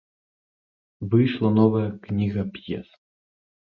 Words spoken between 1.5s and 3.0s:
новая кніга п'ес.